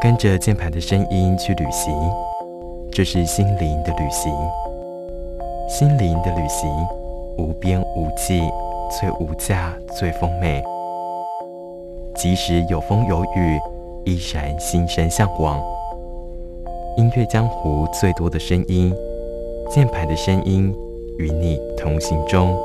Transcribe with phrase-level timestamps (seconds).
[0.00, 1.92] 跟着键盘的声音去旅行，
[2.92, 4.32] 这是心灵的旅行。
[5.68, 6.70] 心灵的旅行，
[7.36, 8.40] 无边无际，
[8.88, 10.62] 最无价，最丰美。
[12.14, 13.60] 即使有风有雨，
[14.04, 15.60] 依然心生向往。
[16.96, 18.94] 音乐江湖最多的声音，
[19.68, 20.72] 键盘的声音，
[21.18, 22.56] 与你同行中。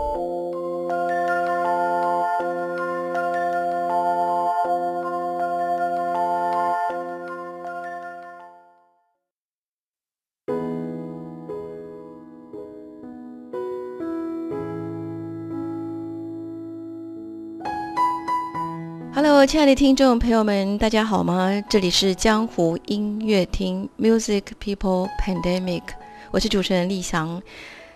[19.45, 21.61] 亲爱的听众朋友们，大家好吗？
[21.69, 25.81] 这里是江湖音乐厅 Music People Pandemic，
[26.31, 27.41] 我是主持人立翔。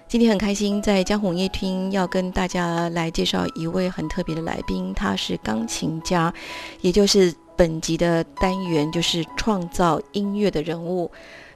[0.09, 6.33] 今天很开心，在江湖音乐厅要跟大家来介绍一位很特别的来宾，他是钢琴家，
[6.81, 11.09] 也就是本集的单元就是创造音乐的人物。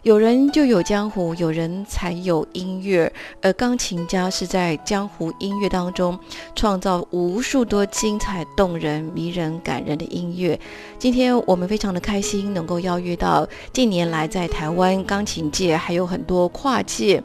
[0.03, 3.11] 有人就有江湖，有人才有音乐。
[3.39, 6.17] 而钢琴家是在江湖音乐当中
[6.55, 10.59] 创造无数多精彩、动人、迷人、感人的音乐。
[10.97, 17.21] 今天我们非常的开心，能够邀约到近年来在台湾钢琴界还有很多跨界。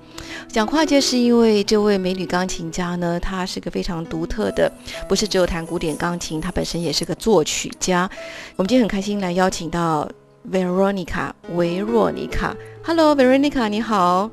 [0.46, 4.70] 讲跨界是因为这位美女钢琴家呢，她是个非常独特的，
[5.08, 8.10] 不是只有弹古典钢琴，她本身也是个作曲家。
[8.56, 10.06] 我们今天很开心来邀请到。
[10.50, 14.30] Veronica，维若妮卡，Hello，Veronica，你好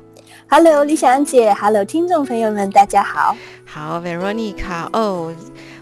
[0.48, 5.34] ，Hello，李想姐，Hello，听众朋友们，大家好，好，Veronica，哦，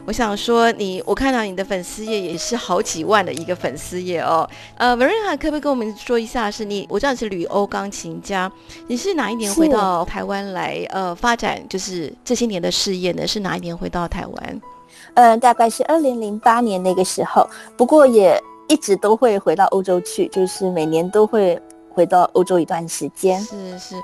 [0.06, 4.48] 我想说你，我看到你的粉丝页也是好几万的一个粉丝页哦，
[4.78, 8.50] 呃，Veronica，可不可以跟我们说一下，是你，我知道你是旅欧钢琴家，
[8.86, 13.26] 你是哪一年回到台湾来，呃，发展就是这些年的事业呢？
[13.26, 14.60] 是哪一年回到台湾？
[15.14, 17.46] 嗯，大概是二零零八年那个时候，
[17.76, 18.42] 不过也。
[18.68, 23.40] 一直都会回到欧洲去，就是每年都会回到欧洲一段时间。
[23.40, 23.96] 是是，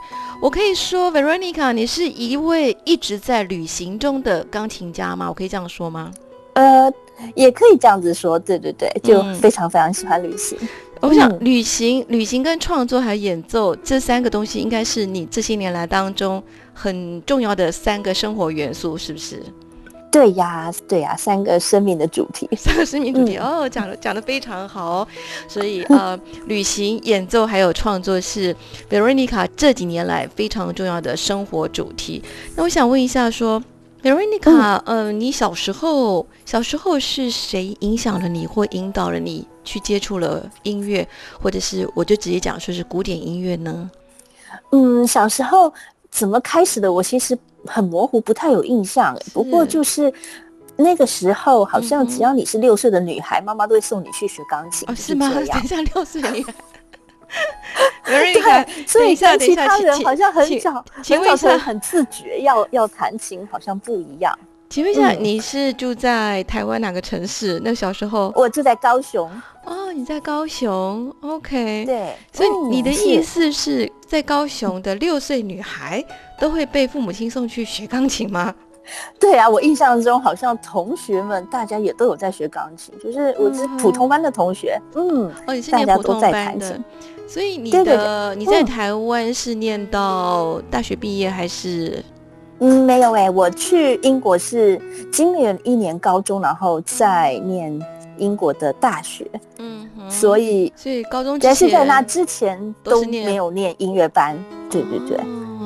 [0.43, 5.29] 我可以说，Veronica，你是一位一直在旅行中的钢琴家吗？
[5.29, 6.11] 我可以这样说吗？
[6.55, 6.93] 呃，
[7.35, 8.39] 也可以这样子说。
[8.39, 10.59] 对对对，就非常非常喜欢旅行。
[11.01, 16.43] 我想，旅行、旅行跟创作还有演奏这三个东西，应该是你这些年来当中
[16.75, 19.41] 很重要的三个生活元素，是不是？
[20.19, 25.07] 对呀，对呀，三个生命的主题， 三个生命主题哦，讲的讲的非常好。
[25.47, 28.53] 所以呃，旅行、演奏还有创作是
[28.91, 32.21] Veronica 这几年来非常重要的生活主题。
[32.57, 33.63] 那我想问一下，说
[34.03, 41.07] Veronica，嗯，你小时候小时候是谁影响了你或引导了你去接触了音乐，
[41.41, 43.89] 或者是我就直接讲说是古典音乐呢？
[44.73, 45.73] 嗯，小时候
[46.11, 46.93] 怎么开始的？
[46.93, 47.39] 我其实。
[47.67, 49.17] 很模糊，不太有印象。
[49.33, 50.13] 不过就是
[50.77, 54.89] 那个时候，好像只要你是六岁的女孩，妈妈都会送你去学钢琴。
[54.89, 55.31] 哦，是吗？
[55.35, 56.55] 等一下，六岁女孩。
[58.05, 64.37] 对，所以跟其他人好像很早，很早是很自觉要要弹琴，好像不一样。
[64.71, 67.61] 请问一下，你是住在台湾哪个城市？
[67.63, 69.31] 那小时候我住在高雄。
[69.65, 71.85] 哦，你在高雄？OK。
[71.85, 76.03] 对，所以你的意思是在高雄的六岁女孩
[76.39, 78.55] 都会被父母亲送去学钢琴吗？
[79.21, 84.81] 对啊，我印象中好像同学们大家也都有在学钢琴，就是我是普通班的同学。
[84.95, 86.81] 嗯，哦，你是念普通班的，
[87.27, 92.03] 所以你的你在台湾是念到大学毕业还是？
[92.61, 94.81] 嗯，没有哎，我去英国是
[95.13, 97.79] 今年一年高中，然后再念
[98.17, 99.31] 英国的大学。
[99.59, 104.37] 嗯，所以所以高中但是在那之前都没有念音乐班。
[104.71, 105.58] 对对对，嗯，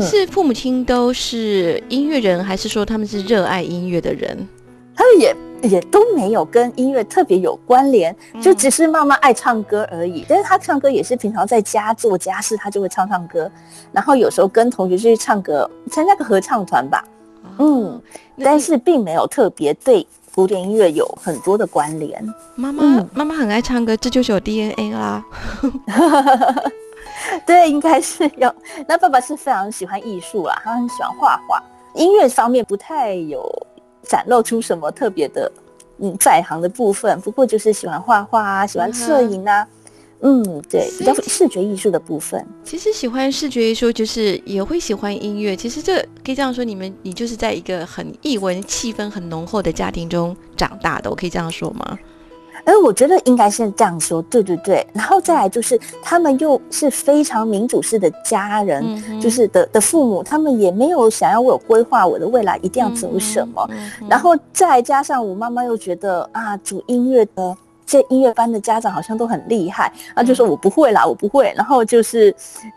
[0.00, 4.48] 是父母亲都是音乐人，还是说他们是热爱音乐的人？
[4.94, 5.36] 他们也。
[5.62, 10.24] 也都没有跟音乐特别有关联，就只是妈妈爱唱歌而已。
[10.26, 13.50] 但是她唱歌也是平常在家做家事，她就会唱唱歌，
[13.92, 17.04] 然后有时候跟同学去唱歌，参加个合唱团吧。
[17.58, 18.00] 嗯，
[18.38, 22.26] 但是并没有特别对古典音乐有很多的关联。
[22.54, 25.22] 妈妈，妈妈很爱唱歌，这就是有 DNA 啦。
[27.46, 28.54] 对，应该是有。
[28.86, 31.62] 那爸爸是非常喜欢艺术啦，他很喜欢画画，
[31.94, 33.66] 音乐方面不太有。
[34.02, 35.52] 展露出什么特别的
[35.98, 39.64] 嗯在行的部分，不过就是喜欢画画啊，喜欢摄影啊。
[40.22, 42.44] 嗯，对，比较视觉艺术的部分。
[42.64, 45.54] 其实喜欢视觉艺术，就是也会喜欢音乐。
[45.54, 51.98] 其实这可以这样说，你们你就是在一个很艺文气氛很浓厚的家庭中长大的，我可以这样说吗？
[52.64, 54.86] 哎，我觉得应该是这样说，对对对。
[54.92, 63.68] 然后再来就是他们又是非常民主式的家人，就是的的父母，他们也没有想要为我规划我的未来一定要走什么。
[64.08, 67.56] 然后再加上我妈妈又觉得啊，主音乐的。
[67.86, 71.52] 这音乐班的家长好像都很厉害，那就说我不会啦，我不会。
[71.56, 72.32] 然后就是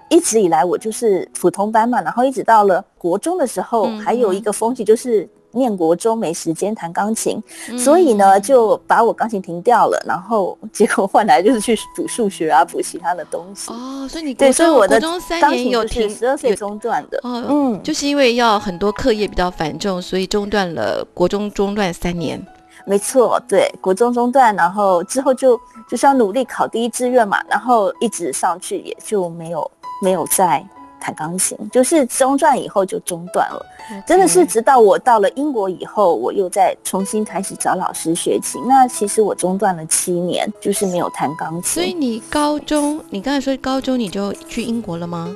[0.09, 7.41] 一直以来我就是普通班嘛，然后一直到了国中的时候，还有一个风气就是念国中没时间弹钢琴，
[7.77, 13.71] 所以呢就把我钢琴停掉了，然后结果换来就是去补数学啊，补其他的东西。
[13.71, 17.17] 哦，所以你对，所以我的三年有停十二岁中断的。
[17.23, 22.44] 哦，嗯，就是因为要很多课业比较繁重，所以中断了国中中断三年。
[22.85, 25.57] 没错，对，国中中断，然后之后就
[25.89, 29.71] 就是要努力考第一志愿嘛，然后一直上去也就没有
[30.01, 30.61] 没有再
[31.03, 33.65] 弹钢琴，就是中断以后就中断了，
[34.07, 38.61] 真的是直到我到了英国以后，我又再重新开始找老师学琴。
[38.67, 41.63] 那其实我中断了七年，就是没有弹钢琴。
[41.63, 45.35] 所以你高中，你刚才说高中你就去英国了吗？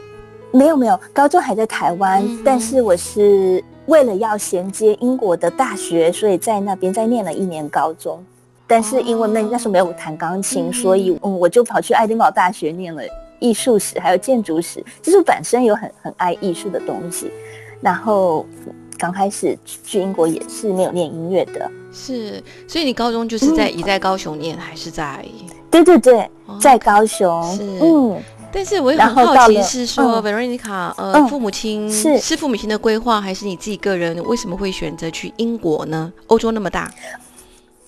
[0.52, 3.64] 没有没有，高中还在台湾，但是我是。
[3.88, 8.22] 为了要衔接英国的大学，所以在那边再念了一年高中。
[8.68, 13.02] 但是因为那那时候没有弹钢琴，所以嗯，我就跑去爱丁堡大学念了
[13.40, 14.84] 艺术史还有建筑史。
[15.02, 17.32] 其实本身有很很爱艺术的东西。
[17.82, 18.46] 然后
[18.98, 21.70] 刚开始去英国也是没有念音乐的。
[21.92, 25.24] 是，所以你高中就是在一在高雄念，还是在？
[25.70, 26.30] 对对对，
[26.60, 27.56] 在高雄。
[27.56, 28.22] 是，嗯。
[28.50, 36.12] 但是我也很好奇，是说 Veronica，呃，父母亲是是父母亲的规划，还是你自己个人为什么会选择去英国呢？
[36.28, 36.90] 欧洲那么大，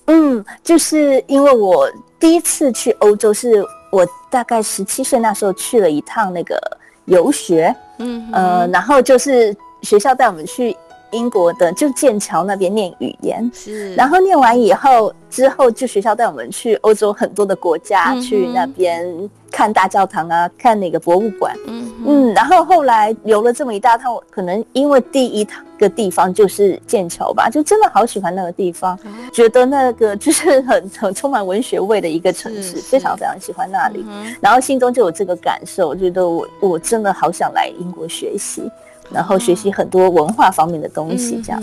[0.04, 6.58] 嗯，就是因为我第一次去欧洲，是我大概十七岁那时候去了一趟那个
[7.04, 10.76] 游学，嗯，呃，然后就是学校带我们去。
[11.12, 25.46] 英国的就剑桥那边念语言，是，然后念完以后，之后就学校带我们去欧洲很多的国家，去那边看大教堂啊，看那个博物馆，嗯嗯，然后后来游了这么一大趟，可能因为第一
[25.78, 28.98] 个地方就是剑桥吧，就真的好喜欢那个地方，
[29.32, 34.04] 觉得那个就是很很 充满文学味的一个城市，非常非常喜欢那里，
[34.40, 38.62] 然后心中就有这个感受，觉得我我真的好想来英国学习。
[39.12, 41.60] 然后学习很多文化方面的东西，这样，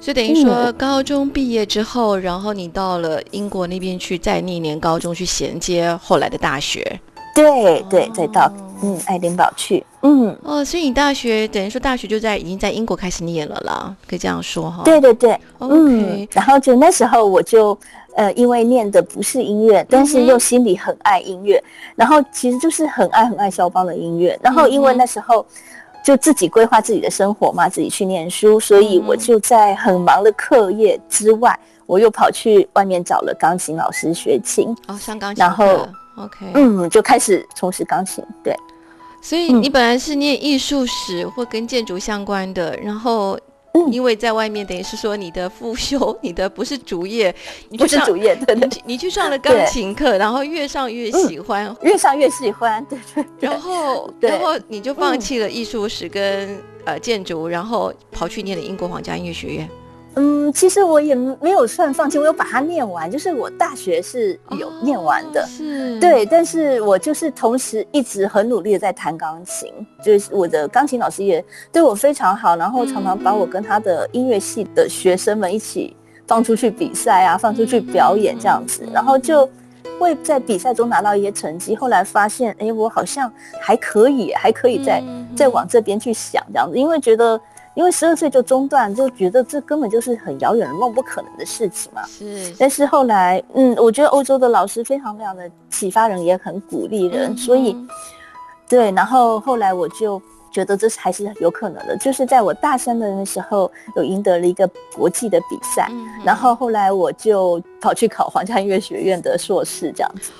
[0.00, 7.00] 所以等于说高中毕业之后，然后你到了英国那边去再念一年高中，去衔接后来的大学。
[7.34, 8.52] 对对，再到
[8.82, 14.82] 嗯爱丁堡去，嗯哦，所以你大学等于说大学就在已经在英国开始念了啦，可以这样说哈。
[14.84, 16.28] 对对对，OK。
[16.32, 17.78] 然后就那时候我就
[18.16, 21.58] 呃，因为念的不是音乐，但是又心里很爱音乐，
[21.96, 25.46] 然后其实就是很爱很爱肖邦的音乐，然后因为那时候。
[26.04, 34.74] 就自己规划自己的生活嘛，自己去念书，所以我就在很忙的课业之外，我又跑去外面找了钢琴老师学琴。
[34.88, 38.24] 哦，上钢琴，然后 OK，嗯，就开始从事钢琴。
[38.42, 38.54] 对，
[39.22, 43.38] 所以你本来是念艺术史或跟建筑相关的，然后。
[43.90, 47.34] 因为在外面等于是说你的副修，你的不是主业，
[47.70, 48.54] 你不是主业， 对。
[48.54, 59.68] 对，你去上了钢琴课，然后越上越喜欢，越上越喜欢，对对，然后然后你就放弃了艺术史跟呃建筑，然后跑去念了英国皇家音乐学院。
[60.14, 65.98] 嗯，其实我也没有算放弃，我有把它念完，就是我大学是有念完的，是。
[66.00, 69.72] 对，但是我就是同时一直很努力的在弹钢琴，
[70.04, 71.42] 就是我的钢琴老师也
[71.72, 79.48] 对我非常好，然后常常把我跟他的音乐系的学生们一起放出去比赛啊，放出去表演这样子，然后就
[79.98, 85.02] 会在比赛中拿到一些成绩，后来发现，哎，我好像还可以，还可以再
[85.34, 87.40] 再往这边去想这样子，因为觉得。
[87.74, 92.02] 因为十二岁就中断，就觉得这根本就是很遥远的梦，不可能的事情嘛。
[92.06, 92.54] 是。
[92.58, 97.74] 但是后来，嗯，我觉得欧洲的老师非常非常的启发人，也很鼓励人，所以，
[98.68, 98.90] 对。
[98.92, 105.90] 然后后来我就觉得这是还是有可能的，就是在我大三的那时候，有赢得了一个国际的比赛，
[106.24, 110.30] 然后后来我就跑去考皇家音乐学院的硕士，这样子。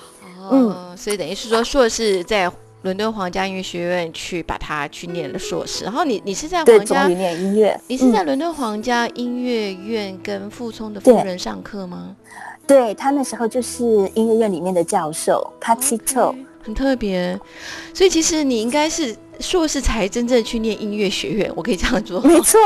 [0.51, 2.51] 嗯，所以等于是说硕士在。
[2.83, 12.15] 伦敦皇家音乐学院去把它去念了硕士，然后你你是在皇家念音乐，你是在伦敦皇家音乐院跟傅聪的夫人上课吗？
[12.67, 17.39] 对他那时候就是音乐院里面的教授 p a t t y Toe，很特别。
[17.93, 22.21] 所以其实你应该是硕士才真正去念音乐学院，我可以这样做。
[22.21, 22.59] 没错，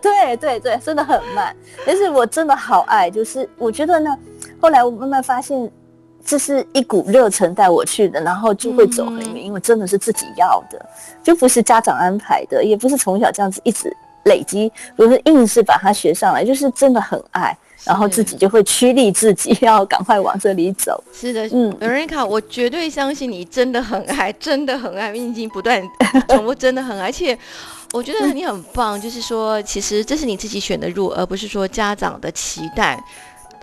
[0.00, 1.54] 对对对，真的很慢。
[1.86, 4.16] 但是我真的好爱，就是我觉得呢，
[4.60, 5.70] 后来我慢慢发现，
[6.24, 10.84] 这是一股热忱带我去的，然后就会走很远，因为真的是自己要的，
[11.22, 17.56] 就不是家长安排的，也不是从小这样子一直累积，不是硬是把它学上来，就是真的很爱。
[17.84, 21.04] 然后自己就会驱力自己，要赶快往这里走。
[21.12, 25.82] 是的，嗯 e i a 我绝对相信你真的很爱，真的很爱，你已经不断
[26.28, 27.08] 重复，真的很爱。
[27.08, 27.38] 而且
[27.92, 32.98] 我觉得你很棒，就是说，其实这是你自己选的路，而不是说家长的期待。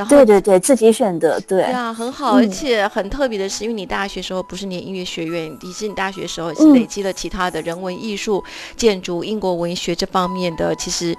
[0.09, 1.63] 对对对，自己选的，对。
[1.63, 8.43] 对啊，很好，而且很特别的是，因为你大学时候不是念音乐学院，其实你大学时候是累积了其他的人文、艺术、
[8.75, 11.15] 建筑、英国文学这方面的，其实。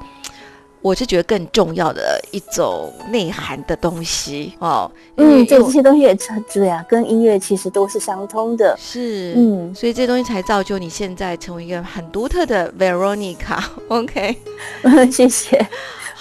[0.80, 6.12] 我是觉得更重要的一种内涵的东西哦，嗯，这这些东西也
[6.52, 13.62] 对啊，跟音乐其实都是相通的，是，嗯，所以这东西才造就你现在成为一个很独特的 Veronica。
[13.86, 14.36] OK，
[15.12, 15.64] 谢谢。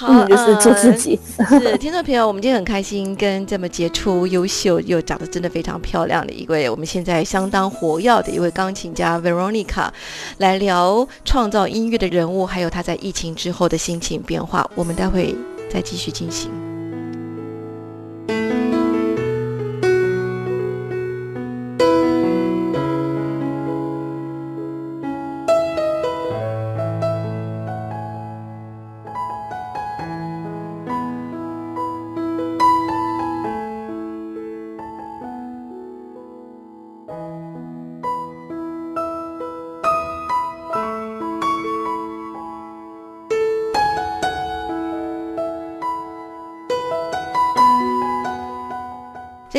[0.08, 1.20] 嗯，就是做自己。
[1.48, 9.89] 是听众朋友，我们今天很开心，跟这么杰出、优秀又长得真的非常漂亮的一位，我们现在相当活跃的一位钢琴家 Veronica，
[10.38, 14.70] 来聊创造音乐的人物，还有他在疫情之后的心情变化。
[14.75, 15.36] 我们待会
[15.70, 16.71] 再继续进行。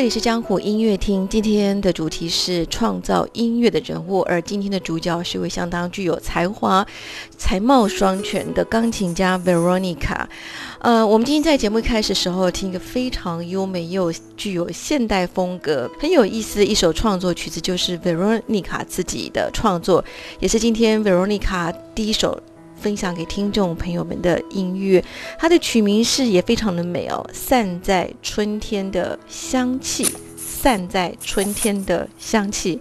[0.03, 6.85] 这里是江湖音乐厅，今天的主题是创造音乐的人物，而今天的主角是一位相当具有才华、
[7.37, 10.25] 才貌双全的钢琴家 Veronica。
[10.79, 20.03] 呃，我们今天在节目开始的时候，听一个非常优美又具有现代风格、很有意思的一首创作曲子，就是 Veronica 自己的创作，
[20.41, 22.37] 也是今天 Veronica 第一首。
[22.75, 25.03] 分享给听众朋友们的音乐，
[25.39, 32.79] 它的曲名是也非常的美哦，散在春天的香气，散在春天的香气。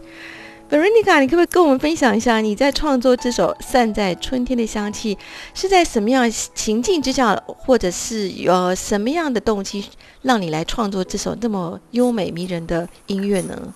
[0.71, 5.15] Veronica，你可不可以跟我们分享一下，你在创作这首《散在春天的香气》
[5.53, 9.85] 是在什么样情境之下，或者是有什么样的动机，
[10.23, 13.75] 让你来创作这首那么优美迷人的音乐呢？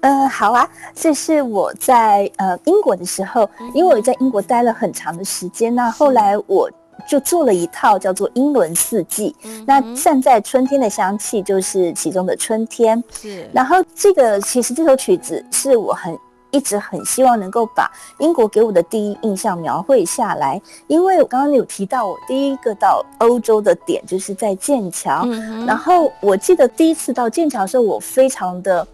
[0.00, 6.70] 嗯，好啊，这是我在呃英国的时候，因为我在英国待了很长的时间，那后来我
[7.08, 9.34] 就做了一套叫做英伦四季，
[9.66, 13.48] 那站在春天的香气就是其中的春天，是。
[13.52, 16.16] 然后这个其实这首曲子是我很
[16.52, 25.26] 一直很希望能够把英国给我的第一印象描绘下来，因为我刚刚有提到我第一个到欧洲的点就是在剑桥，
[25.66, 28.86] 然后我记得第一次到剑桥的时候，我非常的。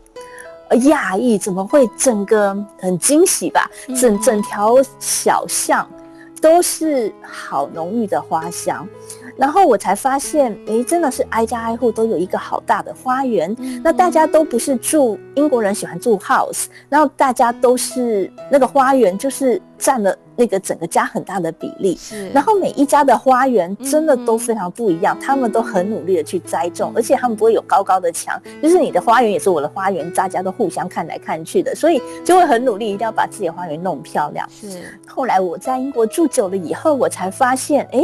[0.74, 3.70] 讶异怎么会整个很惊喜吧？
[4.00, 5.88] 整整条小巷
[6.40, 8.86] 都是好浓郁的花香，
[9.36, 13.56] 然后我才发现，哎，真的是挨家挨户都有一个好大的花园。
[13.82, 20.16] 那大家都不是住英国人喜欢住 house，然后大家都是那个花园就是占了。
[20.34, 34.48] 那个整个家很大的比例，是，然后每一家的花园真的都非常不一样，他们都很努力的去栽种，而且他们不会有高高的墙，就是你的花园也是我的花园，大家都互相看来看去的，所以就会很努力，一定要把自己的花园弄漂亮。
[34.50, 38.02] 是，后来我在英国住久了以后，我才发现，哎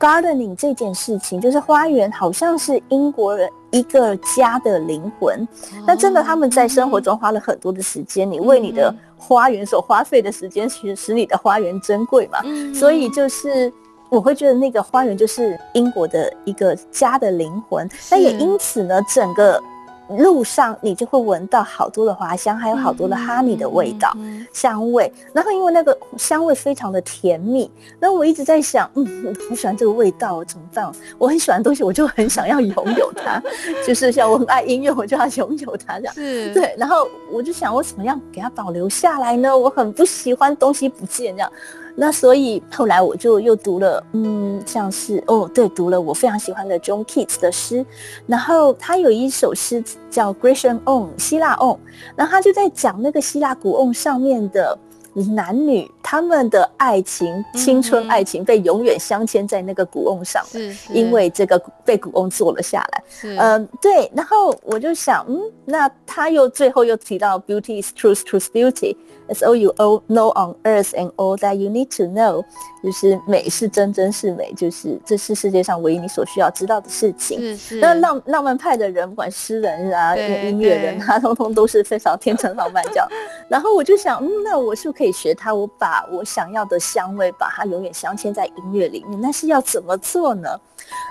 [0.00, 5.46] ，gardening 这件事情，就是花园好像是英国人一个家的灵魂。
[5.86, 8.92] 那真的他们在生活中花了很多的时间，你为你的。
[9.18, 12.38] 花园所花费的时间，其实使你的花园珍贵嘛。
[12.72, 13.72] 所以就是
[14.08, 17.88] 我会觉得那个花园就是英国的一个家的灵魂。
[18.10, 19.60] 那也因此呢，整个。
[20.08, 24.16] 路上你就会闻到好多的花香，还有好多的哈密的味道、
[24.52, 25.12] 香味。
[25.32, 30.90] 然后因为那个香味非常的甜蜜，那我一直在想，嗯，我喜欢这个味道，怎么办？
[31.18, 33.42] 我很喜欢东西，我就很想要拥有它。
[33.86, 36.14] 就是像我很爱音乐，我就要拥有它这样。
[36.14, 36.74] 是，对。
[36.78, 39.56] 然后我就想，我怎么样给它保留下来呢？
[39.56, 41.52] 我很不喜欢东西不见这样。
[42.00, 47.84] 那所以后来我就又读了，嗯，像是哦，对，读了我非常喜欢的 John Keats 的诗，
[48.24, 51.76] 然后他有一首诗叫 Grecian On 希腊 On，
[52.14, 54.78] 然后他就在讲那个希腊古 On 上面的
[55.26, 63.02] 男女他们的爱情、青春爱情被永远镶嵌在那个古瓮上，是是，因为这个被古瓮做了下来。
[63.08, 64.10] 是嗯，对。
[64.14, 68.96] 然后我就想，嗯，那他又最后又提到 “beauty is truth, truth beauty”。
[69.42, 72.42] All you all know on earth and all that you need to know，
[72.82, 77.38] 就是美是真，真是美，就是这是世界上唯一你所需要知道的事情。
[77.38, 83.06] 是是，那浪浪漫派的人，不管诗人啊、音乐人啊，通通都是非常天真浪漫这样。
[83.50, 85.54] 然后我就想，嗯，那我是不是可以学它？
[85.54, 89.20] 我把我想要的香味，把它永远镶嵌在音乐里面。
[89.20, 90.48] 那是要怎么做呢？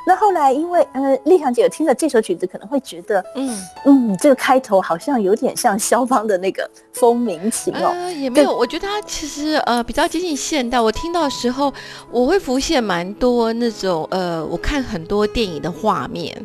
[0.08, 3.64] 那后来，因为呃，丽香姐有听了这首曲子，可能会觉得，嗯。
[3.86, 7.92] 嗯，这个开头好像有点像肖邦的那个风鸣琴哦。
[7.94, 10.80] 呃，也没有，我觉得它其实呃比较接近现代。
[10.80, 11.72] 我听到的时候，
[12.10, 16.36] 我会浮现蛮多那种呃，我看很多电影的画面。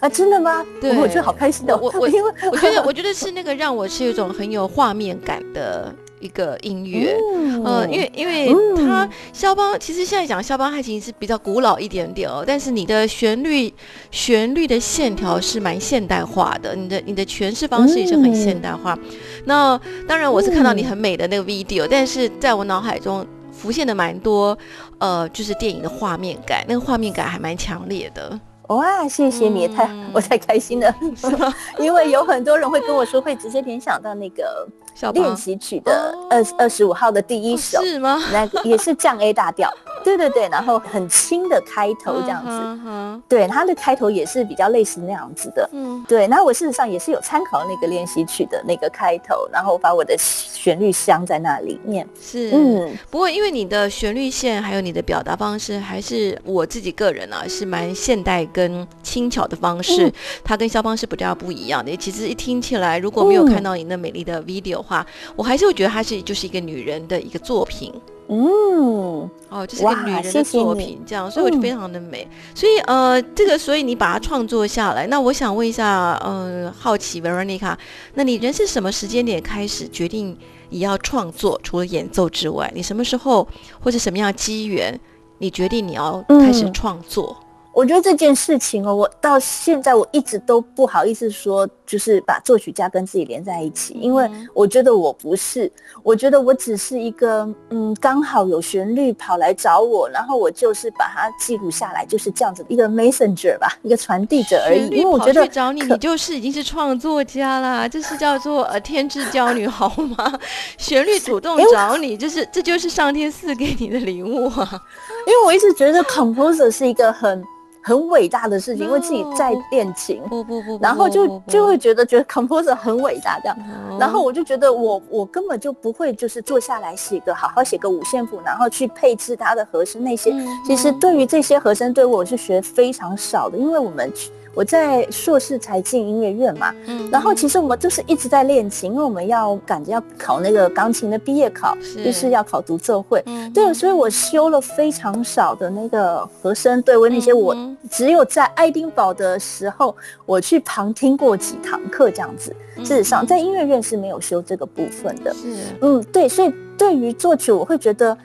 [0.00, 0.64] 啊，真的吗？
[0.80, 1.76] 对我觉得好开心的。
[1.76, 7.16] 我我 因为我觉得我觉得是那个让我是有一种很有画面感的一个音乐。
[7.34, 13.72] 嗯呃，因为因为它肖邦其实现在讲肖邦爱情是比较古老一点点哦，但是你的旋律
[14.10, 18.98] 旋律的线条是蛮现代化的，你的你的诠释方式也是很现代化。
[19.44, 24.56] 那当然我是看到你很美的那个 video，、但是在我脑海中浮现的蛮多
[24.98, 28.38] 呃，就是电影的画面感，那个画面感还蛮强烈的。
[28.68, 30.94] 哇，谢谢你，太嗯我太开心了，
[31.78, 34.66] 因为有很多人会跟我说，会直接联想到那个
[35.12, 38.20] 练习曲的哦二二十五号的第一首，是吗？
[38.32, 39.72] 那个也是降 A 大调，
[40.04, 45.68] 对对对，然后很轻的开头这样子，对，它的开头也是比较类似那样子的。
[45.72, 52.06] 嗯对，那我事实上也是有参考那个练习曲的那个开头，然后把我的旋律镶在那里面。
[52.20, 60.12] 是，嗯，不过因为你的旋律线还有你的表达方式，还是我自己个人啊，是蛮现代跟轻巧的方式，嗯
[60.44, 61.96] 它跟肖邦是比较不一样的。
[61.96, 67.92] 其实一听起来，如果没有嗯看到你那美丽的 video 的话，我还是会觉得它是就是一个女人的一个作品。
[68.28, 72.26] 嗯，哦，就是一个女人的谢谢你作品，这样，所以我就嗯非常的美。
[72.54, 75.06] 所以呃，这个，所以你把它创作下来。
[75.08, 77.76] 那我想问一下，呃，好奇 Veronica，
[78.14, 80.36] 那你人是什么时间点开始决定
[80.70, 81.60] 你要创作？
[81.62, 83.46] 除了演奏之外，你什么时候
[83.82, 84.98] 或者什么样的机缘，
[85.38, 87.36] 你决定你要开始嗯创作？
[87.74, 95.70] 我觉得这件事情哦，我到现在我一直都不好意思说，就是把作曲家跟自己连在一起，因为嗯我觉得我不是，
[96.02, 104.88] 我觉得我只是一个嗯，刚好有旋律跑来找我，然后我就是把它记录下来，就是这样子一个 messenger 吧，一个传递者而已。
[104.88, 110.32] 因为我觉得去找你，你就是已经是创作家啦，这是叫做呃天之娇女 好吗？
[110.78, 114.82] 旋律主动找你，就是这就是上天赐给你的礼物啊！
[115.28, 117.44] 因为我一直觉得 composer 是一个很
[117.82, 123.56] 很伟大的事情，因为自己在练琴，不不不，然后就就会觉得觉得 composer 很伟大这样。
[123.58, 130.32] 哦然后我就觉得我我根本就不会就是坐下来写个好好写个五线谱，然后去配置它的和声那些。
[130.32, 134.10] 嗯其实对于这些和声，对我是学非常少的，因为我们
[134.54, 143.22] 我在硕士才进音乐院嘛，嗯然后其实我们就是一直在练琴，因为我们要赶着要考那个钢琴的毕业考，是就是要考独奏会。
[143.26, 149.94] 嗯对，所以我修了非常少的那个和声对位那些，我嗯只有在爱丁堡的时候，
[150.26, 152.54] 我去旁听过几堂课这样子。
[152.76, 155.32] 嗯事实上，在音乐院是没有修这个部分的。
[155.34, 155.40] 是
[155.82, 158.16] 嗯，对，所以对于作曲，我会觉得，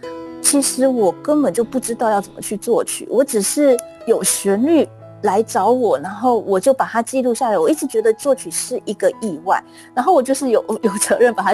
[0.41, 4.87] 其实我根本就不知道要怎么去作曲，我只是有旋律
[5.23, 7.58] 来找我，然后我就把它记录下来。
[7.58, 9.62] 我一直觉得作曲是一个意外，
[9.93, 11.53] 然后我就是有 有责任把它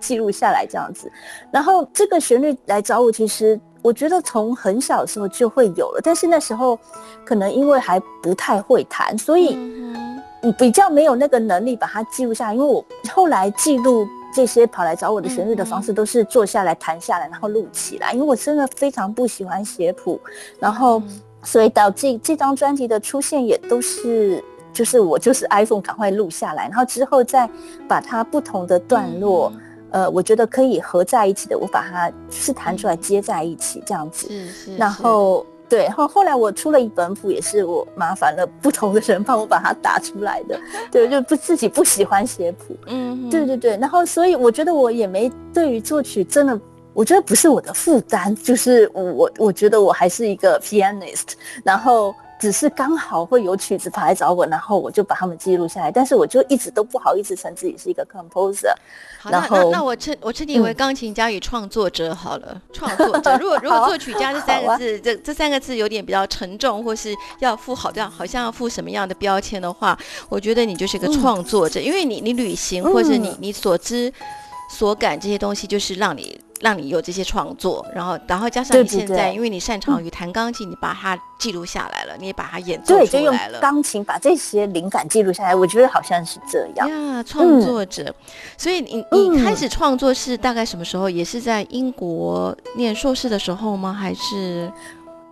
[0.00, 1.10] 记录下来这样子。
[1.50, 6.78] 然后这个旋律来找我，其实我觉得从很小的时候就会有了，但是那时候
[7.24, 9.58] 可能因为还不太会弹，所以。
[10.58, 18.12] 比较没有那个能力把它记录下来，因为我后来记录这些跑来找我的旋律的方式，都是坐下来弹下来，然后录起来。
[18.12, 20.20] 因为我真的非常不喜欢写谱，
[20.60, 24.42] 然后嗯所以导致这张专辑的出现也都是。
[24.72, 27.48] 就是我就是 iPhone 赶快录下来，然后之后再
[27.86, 29.48] 把它不同的段落，
[29.92, 34.26] 嗯呃，我觉得可以合在一起的，我把它是弹出来接在一起这样子。
[34.26, 40.58] 是是，然后对，后后来我出了一本谱，也是我麻烦了不同的人帮我把它打出来的。
[40.90, 43.76] 对，就不自己不喜欢写谱，嗯对对对。
[43.76, 46.60] 然后所以我觉得我也没对于作曲真的。
[46.94, 51.32] 我觉得不是我的负担，就是我我觉得我还是一个 pianist，
[51.64, 58.72] 然后只是刚好会有曲子跑来找我，然后我就把它们记录下来，但是我就一直都不好意思称自己是一个 composer。
[59.18, 62.60] 好，那那那我称我称你为嗯钢琴家与创作者好了。
[62.72, 74.12] 创作者，如果如果作曲家这三个字，这这三个字有点比较沉重，或是要附好像好像要附什么样的标签的话，我觉得你就是个嗯创作者，因为你你旅行或者你嗯你所知。
[74.74, 83.60] 所感这些东西，就是让你让你有这些创作，然后然后加上对对你现在，对因为你擅长于弹钢琴，你把它记录下来了，你也把它演奏对，就用出来了。
[83.60, 86.88] 钢琴把这些灵感记录下来，我觉得好像是这样。
[86.88, 88.12] 呀，创作者，
[88.58, 91.08] 所以你你开嗯始创作是大概什么时候？
[91.08, 93.92] 也是在英国念硕士的时候吗？
[93.92, 94.72] 还是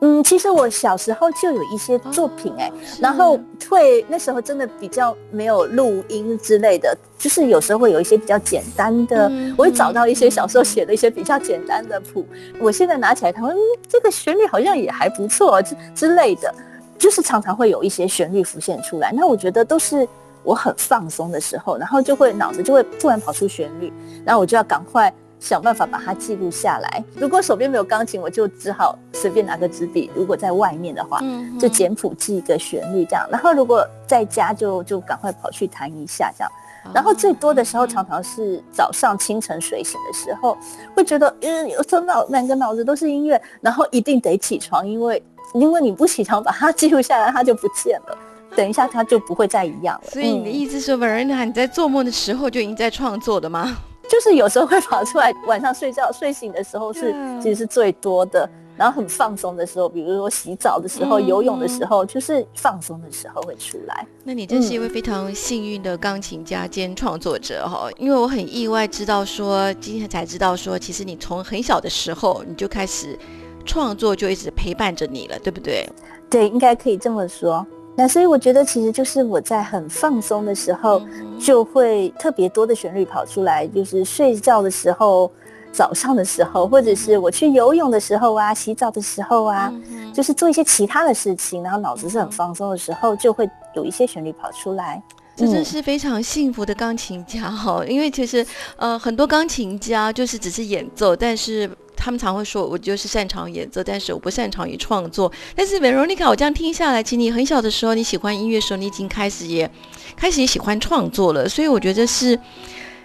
[0.05, 3.39] 嗯，其实我小时候就有一些作品哎、是然后
[3.71, 12.27] 会那时候真的比较没有录音之类的，就是有时候会有一些比较简单的，嗯我会找到一些小时候写的一些比较简单的谱，
[12.59, 13.57] 我现在拿起来看，嗯，
[13.89, 16.53] 这个旋律好像也还不错之之类的，
[16.99, 19.13] 就是常常会有一些旋律浮现出来。
[19.13, 20.07] 那我觉得都是
[20.43, 23.93] 我很放松的时候，然后就会脑子就会突然跑出旋律，
[24.25, 25.15] 然后我就要赶快。
[25.43, 27.05] 想办法把它记录下来。
[27.17, 30.09] 如果手边没有钢琴，我就只好随便拿个纸笔。
[30.15, 33.27] 如果在外面的话，嗯就简谱记一个旋律这样。
[33.29, 36.53] 然后如果在家就就赶快跑去弹一下这样。
[36.95, 40.57] 然后最多的时候常常是早上清晨睡醒的时候，
[40.95, 45.21] 会觉得嗯，有时候脑满个脑子都是音乐，然后一定得起床，因为
[45.55, 48.17] 因为你不起床把它记录下来，它就不见了。
[48.55, 50.11] 等一下它就不会再一样了。
[50.11, 53.77] 所以你的嗯意思是，Verena，你在做梦的时候就已经在创作的吗？
[54.09, 64.07] 就是有时候会跑出来，晚上睡觉睡醒的时候是嗯其实是最多的，然后很放松的时候，比如说洗澡的时候、嗯游泳的时候，就是放松的时候会出来。
[64.25, 73.19] 那你真是一位非常幸运的钢琴家兼创作者哈，因为我很意外知道说，今天才知道说，其实你从很小的时候你就开始
[73.65, 75.89] 创作，就一直陪伴着你了，对不对？
[76.29, 77.65] 对，应该可以这么说。
[77.95, 81.39] 那所以我觉得，其实就是我在很放松的时候，嗯。
[81.43, 85.29] 就会特别多的旋律跑出来，就是睡觉的时候、
[85.73, 95.03] 早上的时候，或者是我去游泳的时候啊、洗澡的时候啊，嗯就是做一些其他的事情，然后脑子是很放松的时候，就会有一些旋律跑出来。
[95.35, 101.69] 这真的是非常幸福的钢琴家哈，因为其实呃很多钢琴家就是只是演奏，但是
[102.03, 105.31] 他们常会说我就是擅长演奏，但是我不擅长于创作。
[105.55, 109.71] 但是 Veronica，我这样听下来，其实你很小的时候你喜欢音乐的时候，你已经开始也
[110.17, 112.31] 开始也喜欢创作了，所以我觉得是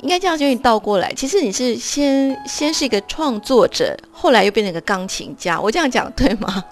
[0.02, 1.14] 应该这样就你倒过来。
[1.14, 6.64] 其实你是先先是一个创作者，后来又变成一个钢琴家，我这样讲对吗？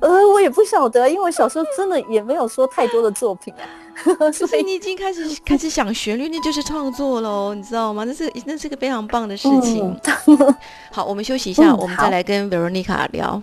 [0.00, 3.64] 呃，我也不晓得，因为我小时候真的也没有说太多的作品啊，
[4.32, 8.04] 所以是你已经开始开始想旋律，那就是创作喽，你知道吗？
[8.04, 9.96] 那是那是个非常棒的事情。
[10.26, 10.54] 嗯
[10.92, 13.42] 好，我们休息一下，嗯我们再好来跟 Veronica 聊。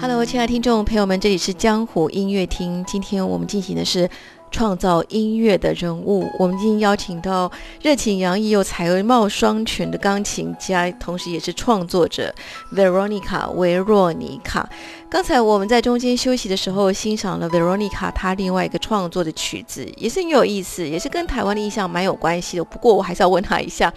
[0.00, 2.84] Hello，亲爱的听众朋友们，这里是江湖音乐厅。
[2.86, 4.08] 今天我们进行的是
[4.50, 6.28] 创造音乐的人物。
[6.38, 7.50] 我们今天邀请到
[7.82, 12.34] 热情洋溢又才貌双全的钢琴家，同时也是创作者
[12.74, 14.68] Veronica 维若妮卡。
[15.10, 22.64] 刚才我们在中间休息的时候，欣赏了 Veronica 她另外一个创作的曲子，也是很有意思，也是跟台湾的印象蛮有关系的。
[22.64, 23.92] 不过我还是要问她一下，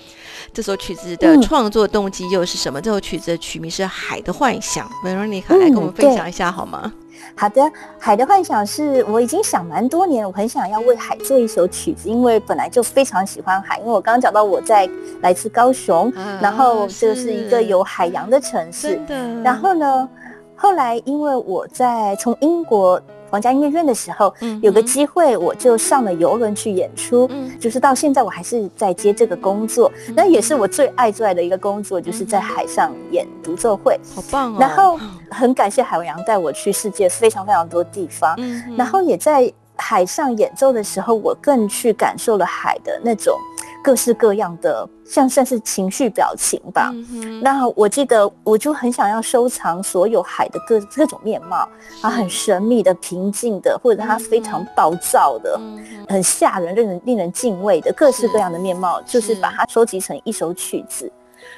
[0.53, 2.81] 这首曲子的嗯创作动机又是什么？
[2.81, 6.93] 这首曲子的曲名是《海的幻想》，Veronica 来跟我们分享一下好吗？
[7.35, 7.61] 好的，
[7.99, 13.79] 《海的幻想》是我已经想蛮多年，我很想要为海做一首曲子，因为本来就非常喜欢海。
[13.79, 14.89] 因为我刚刚讲到我在
[15.21, 18.99] 来自高雄，啊然后这是一个有海洋的城市。
[19.43, 20.07] 然后呢，
[20.55, 27.27] 后来因为我在从英国皇家音乐院的时候，嗯有个机会，我就上了游轮去演出。
[27.31, 33.97] 嗯就是到现在我还是在接这个工作，那也是我最爱最爱的一个工作，就是在海上演独奏会。
[34.13, 34.57] 好棒哦。
[34.59, 43.37] 然后很感谢海洋带我去世界非常非常多地方，嗯，然后也在海上演奏的时候，我更去感受了海的那种
[43.83, 46.91] 各式各样的，像算是情绪表情吧。
[46.93, 51.67] 嗯那我记得，我就很想要收藏所有海的各各种面貌，
[52.01, 61.11] 啊，很神秘的、平静的，或者它非常暴躁的、嗯很吓人、令人令人敬畏的各式各样的面貌，就是是把它收集成一首曲子。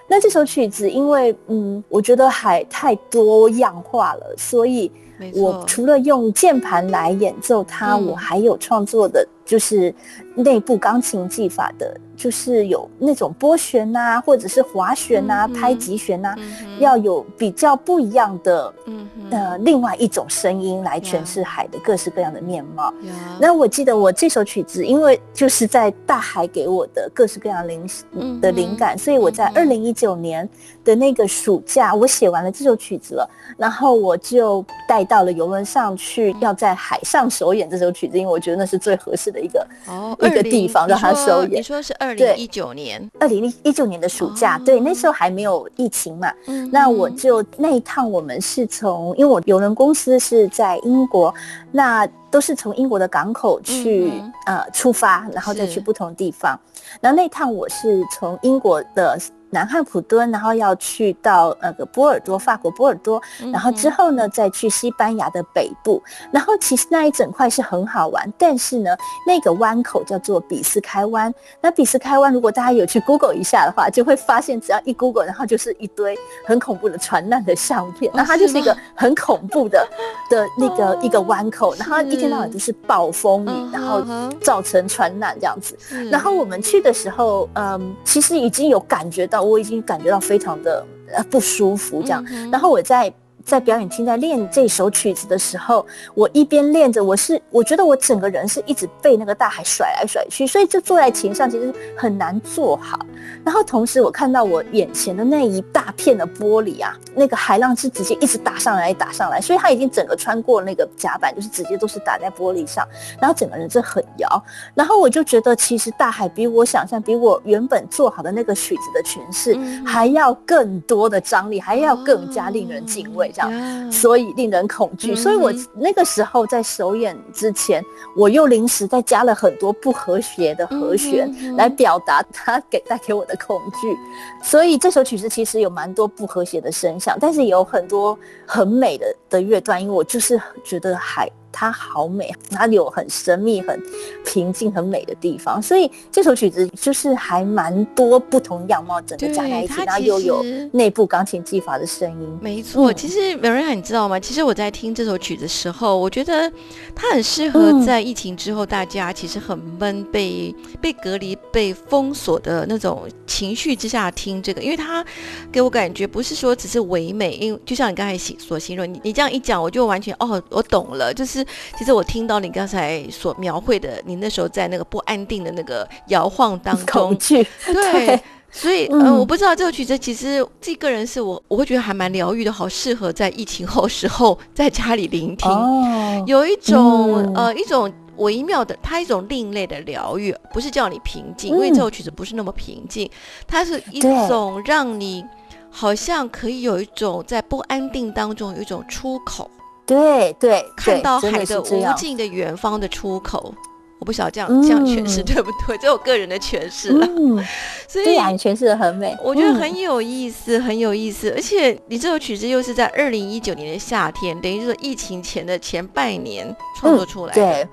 [0.08, 4.92] 那这首曲子，因为嗯，我觉得海太多样化了，所以
[5.34, 9.94] 我，除了用键盘来演奏它，嗯我还有创作的，就是
[10.34, 22.92] 内部钢琴技法的，就是有那种拨弦呐、或者是滑弦呐、嗯拍击弦呐、嗯要有比较不一样的嗯哼呃另外一种声音来诠释海的各式各样的面貌。
[23.40, 30.50] 那我记得我这首曲子，因为就是在大海给我的各式各样灵嗯的灵感，所以我在二零一九年
[30.84, 41.60] 的那个暑假，我写完了这首曲子了，然后我就带到了游轮上去，要在海上首演这首曲子，因为我觉得那是最合适的一个哦，一个地方让他收演。
[41.60, 46.32] 你说是二零一九年，二零一九年的暑假，对，那时候还没有疫情嘛。
[46.48, 51.34] 嗯那我就那一趟我们是从，因为我邮轮公司是在英国，
[51.72, 56.60] 那都是从英国的港口去、嗯呃出发，然后再去不同地方。
[57.02, 59.20] 然后那趟我是从英国的
[59.54, 66.02] 南汉普敦，然后要去到那个波尔多，法国波尔多，嗯然后之后呢再去西班牙的北部。
[66.32, 68.90] 然后其实那一整块是很好玩，但是呢，
[69.28, 71.34] 那个湾口叫做比斯开湾。
[71.62, 78.12] 那比斯开湾，如果大家有去 Google 一下的话，就会发现只要一 Google，然后就是一堆很恐怖的船难的相片。
[78.12, 79.88] 哦那它就是一个很恐怖的
[80.30, 84.02] 的那个哦一个湾口，然后一天到晚都是暴风嗯雨，然后
[84.42, 85.78] 造成船难这样子。
[86.10, 92.24] 然后我们去的时候，嗯，其实已经有感觉到，我已经感觉到非常的呃不舒服这样。
[92.30, 93.12] 嗯然后我在
[93.44, 103.00] 在表演厅在练这首曲子的时候，我一边练着，我是我觉得我整个人是一直被那个大海甩来甩去，所以就坐在琴上其实很难坐好。
[103.44, 112.88] 然后同时我看到我眼前的那一大片的玻璃啊，那个海浪是直接一直打上来打上来，所以它已经整个穿过那个甲板，就是直接都是打在玻璃上，
[113.20, 114.44] 然后整个人是很摇。
[114.74, 123.52] 然后我就觉得其实大海比我想象，比我原本做好的那个曲子的诠释嗯还要更多的张力，还要更加令人敬畏这样。
[123.52, 127.84] 呀所以令人恐惧，嗯所以我那个时候在首演之前，
[128.16, 133.96] 我又临时再加了很多不和谐的和弦，来表达它给带给我的恐惧。
[134.42, 143.80] 所以这首曲子其实有蛮多不和谐的声响，但是也有很多很美的的乐段，因为我就是觉得海它好美，它有很神秘、很
[144.26, 145.62] 平静、很美的地方。
[145.62, 152.40] 所以这首曲子就是还蛮多不同样貌，整个加在一起，然后又有内部钢琴技法的声音。
[152.42, 154.20] 没错，嗯其实美瑞亚你知道吗？
[154.20, 156.52] 其实我在听这首曲子的时候，我觉得
[156.96, 165.06] 它很适合嗯在疫情之后，大家其实很闷、被被隔离、被封锁的那种情绪之下听这个，因为它
[165.52, 171.14] 给我感觉不是说只是唯美，因为就像你刚才形所形容，你你这样一讲，我就完全哦，我懂了。
[171.14, 171.43] 就是
[171.78, 178.20] 其实我听到你刚才所描绘的，你那时候在那个不安定的那个摇晃当中，恐惧， 对，
[178.52, 179.20] 所以嗯、嗯。
[179.20, 187.34] 我不知道这首曲子其实自己个人是我我会觉得还蛮疗愈的，好适合在疫情后时候在家里聆听，哦，有一种、嗯。
[187.36, 193.10] 呃一种微妙的，它一种另类的疗愈，不是叫你平静，因为嗯这首曲子不是那么平静，
[193.48, 195.26] 它是一种让你
[195.72, 199.50] 好像可以有一种在不安定当中有一种出口，
[199.86, 201.62] 对对，看到海的。
[201.62, 203.54] 无尽的远方的出口。
[204.00, 205.78] 我不晓得这样、这样诠释嗯对不对？
[205.78, 207.08] 这我个人的诠释了。
[207.10, 207.42] 嗯，
[207.88, 209.16] 所以对呀，你诠释的很美。
[209.24, 211.32] 我觉得嗯很有意思，很有意思。
[211.32, 217.42] 而且你这首曲子又是在二零一九年的夏天，等于就是疫情前的前半年创作出来的。
[217.42, 217.68] 对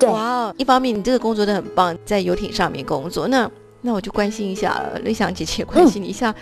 [0.00, 0.54] 对哇哦！
[0.58, 6.34] 一方面你这个工作的很棒，在游艇上面工作，那那我就关心一下了，丽香姐姐关心你一下。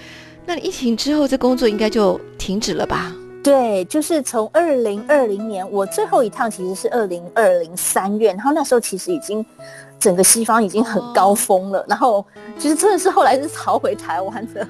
[0.47, 3.15] 那你疫情之后这工作应该就停止了吧？
[3.47, 9.47] 对，就是从二零二零年，我最后一趟其实是二零二零三月，然后那时候其实已经
[10.01, 12.27] 整个西方已经很高峰了，然后
[12.59, 14.67] 其实真的是后来是逃回台湾的，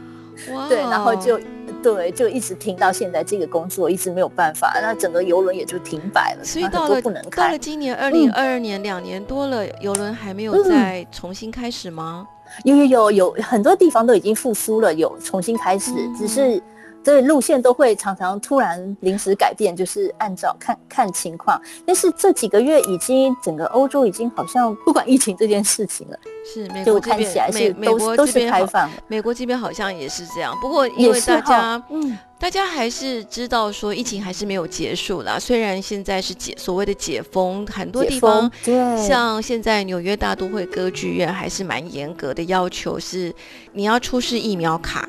[0.52, 0.68] 哇！
[0.68, 1.40] 对，然后就
[1.82, 7.58] 对，就一直停到现在这个工作一直没有办法，那整个游轮也就停摆了，所以然后很多到了不能开到了。
[7.58, 12.28] 今年二零二二年两年多了，游轮还没有嗯再重新开始吗？
[12.64, 16.62] 有有有有很多地方都已经复苏了，有重新开始，嗯只是
[17.06, 21.60] 对路线都会常常突然临时改变，就是按照看看情况。
[21.86, 35.38] 但是这几个月已经整个欧洲已经好像不管疫情这件事情了，是美就国这边看起来是美美都都是开放了，美国这边好像也是这样，不过因也为大家，嗯，大家还是知道说疫情还是没有结束啦。
[35.38, 43.32] 虽然现在是解所谓的解封，很多地方封对，像现在纽约大都会歌剧院还是蛮严格的要求，是
[43.74, 45.08] 你要出示疫苗卡。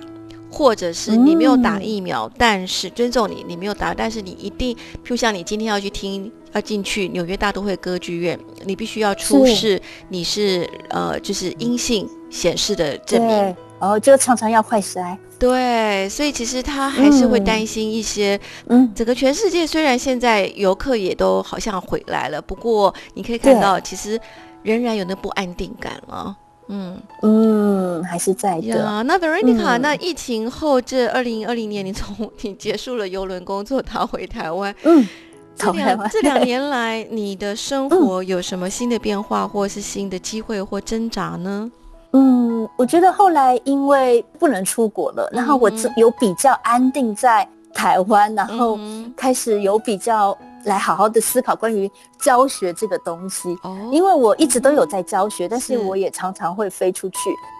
[0.57, 13.29] 或者是你没有打嗯疫苗，但是尊重你，你没有打，但是你一定，譬如像你今天要去听，要进去纽约大都会歌剧院，你必须要出示你是呃，就是阴性显示的证明。
[13.29, 18.39] 对，然后就常常要快筛，对，所以其实他还是会嗯担心一些。
[18.65, 24.19] 嗯，整个全世界虽然现在游客也都好像回来了，不过你可以看到，其实
[24.63, 26.35] 仍然有那不安定感了。
[26.69, 29.81] 嗯，嗯，还是在的，呀，那 Veronica，、嗯。
[29.81, 35.07] 那疫情后这二零二零年，你从你结束了游轮工作，逃回台湾，嗯，
[35.55, 41.71] 这逃回台这两年来，你的生活有什么新的变化，或是新的机会或挣扎呢？
[42.13, 51.89] 嗯，我觉得后来因为不能出国了，然后我有比较安定在台湾，然后嗯开始有比较来好好的思考关于
[52.19, 53.49] 教学这个东西。
[53.63, 57.17] 哦，因为我一直都有在教学，但是是我也常常会飞出去。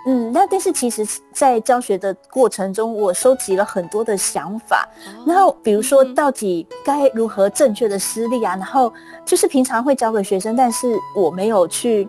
[0.08, 4.88] 嗯，那但是其实，在教学的过程中，我收集了很多的想法。
[5.26, 8.56] 然后比如说，嗯到底该如何正确的施力啊？
[8.56, 8.92] 然后
[9.26, 12.08] 就是平常会教给学生，但是我没有去，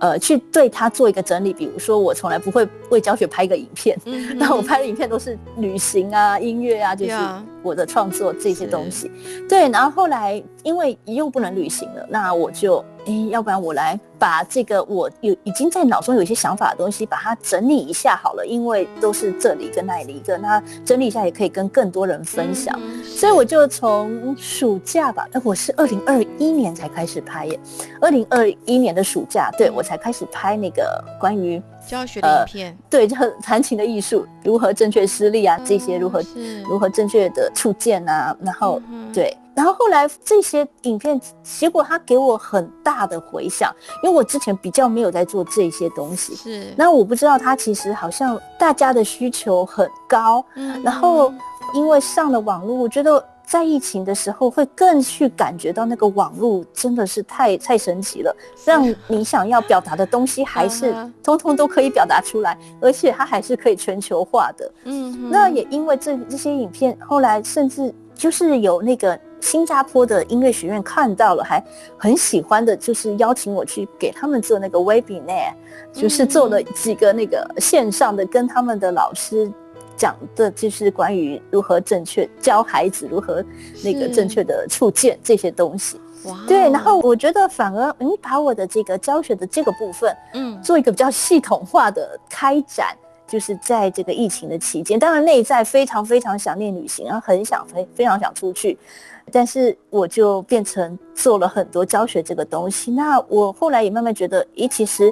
[0.00, 1.52] 呃，去对他做一个整理。
[1.52, 7.14] 比如说，我从来不会为教学拍一个影片，嗯 那我拍的影片都是旅行啊、音乐啊，就是
[7.62, 9.10] 我的创作这些东西。
[9.48, 22.78] 对，然后后来因为又不能旅行了，那我就诶，要不然我来把这个我有已经在脑中有一些想法的东西，把它整理一下好了，因为都是这里一个那里一个，那整理一下也可以跟更多人分享。
[22.82, 27.60] 嗯所以我就从暑假吧，哎，我是二零二一年才开始拍耶，
[28.00, 36.62] 二零二一年的暑假，对嗯我才开始拍那个关于教学的影片，对，就弹琴的艺术，如何正确施力啊，这些如何是。
[36.62, 51.32] 如何正确的触键啊，然后、嗯对，然后后来这些影片，结果它给我很大的回响，因为我之前比较没有在做这些东西，是，那我不知道它其实好像大家的需求很高，嗯然后
[51.74, 58.34] 因为上了网络，我觉得在疫情的时候会更去感觉到那个网络真的是太太神奇了，
[58.64, 64.72] 让你想要表达的东西还是通通都可以表达出来，而且它还是可以全球化的。
[64.84, 71.62] 嗯，那也因为这这些影片，后来甚至就是有那个新加坡的音乐学院看到了，还
[71.96, 75.52] 很喜欢的，就是邀请我去给他们做那个 webinar，
[75.92, 79.50] 就是做了几个那个线上的，跟他们的老师
[79.96, 83.44] 讲的，就是关于如何正确教孩子如何
[83.82, 86.00] 那个正确的触键这些东西。
[86.24, 92.94] 哇哦对，然后我觉得反而你把我的这个教学的这个部分，嗯做一个比较系统化的开展，
[93.30, 98.76] 就是在这个疫情的期间，当然内在非常非常想念旅行，然后很想非非常想出去，
[99.30, 102.90] 但是我就变成做了很多教学这个东西。
[102.90, 105.10] 那我后来也慢慢觉得，咦，其实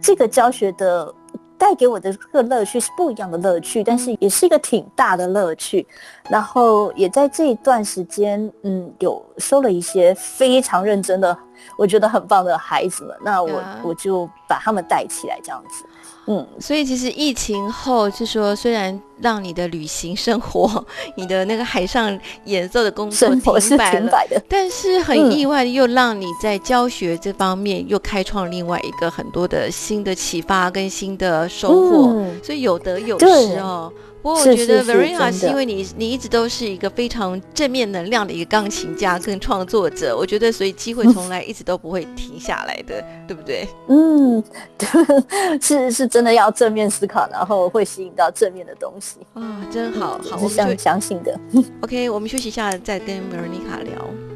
[0.00, 1.12] 这个教学的。
[1.60, 5.86] 带给我的个乐趣是不一样的乐趣，但是也是一个挺大的乐趣。
[6.30, 11.36] 然后也在这一段时间，嗯，有收了一些非常认真的，
[11.76, 13.16] 我觉得很棒的孩子们。
[13.22, 15.84] 那我呀我就把他们带起来，这样子。
[16.26, 20.84] 嗯，所以其实疫情后，就说虽然让你的旅行生活、
[21.16, 24.40] 你的那个海上演奏的工作停摆了，摆的。
[24.48, 33.90] 但是很嗯意外的，又让你在教学这方面又开创另外一个很多的新的启发跟新的收获，嗯所以有得有失哦。
[34.22, 43.66] 不过我是觉得 Verena 是因为你你一直都是一个非常正面能量的一个钢琴家跟创作者，我觉得所以机会从来一直都不会停下来的，对不对？
[43.88, 44.42] 嗯，
[45.60, 49.16] 是是真的要正面思考，然后会吸引到正面的东西。
[49.34, 51.38] 啊，真好，好，我我是相相信的。
[51.80, 54.29] OK，我们休息一下，再跟 Veronica 聊。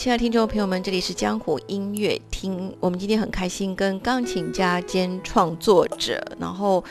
[0.00, 2.74] 亲爱的听众朋友们，这里是江湖音乐厅。
[2.80, 6.82] 我们今天很开心跟钢琴家兼创作者，然后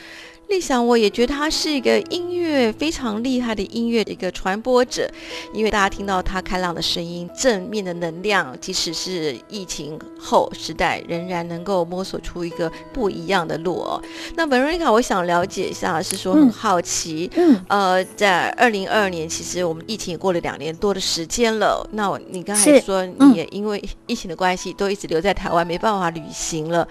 [0.49, 5.07] 立想我也觉得他是一个音乐非常厉害的音乐的一个传播者，
[5.53, 14.01] 因为大家听到他开朗的声音、正面的能量，即使是疫情后时代，仍然能够摸索出一个不一样的路哦。
[14.35, 21.87] 那 Veronica，我想了解一下，是说好奇，嗯，呃，在二零二二年，其实我们疫情也过了两年多的时间了。
[21.91, 26.87] 那我你刚才说你嗯也因为疫情的关系，都一直留在台湾，没办法旅行了。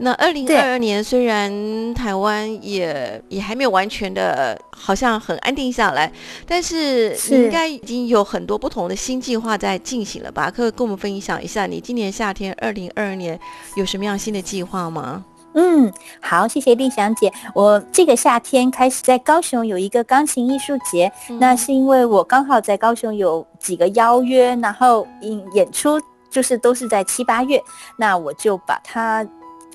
[0.00, 2.97] 那二零对二二年虽然台湾也
[3.28, 6.10] 也还没有完全的，好像很安定下来，
[6.46, 10.50] 但是你应该已经有很多不同的新计划在进行了吧？
[10.50, 13.38] 可以跟我们分享一下，你今年夏天二零二二年
[13.76, 15.24] 有什么样新的计划吗？
[15.54, 17.32] 嗯，好，谢谢丽祥姐。
[17.54, 27.60] 我这个夏天开始在高雄有一个钢琴艺术节，那是因为我刚好在高雄有几个邀约，然后演演出就是都是在七八月，
[27.96, 29.26] 那我就把它。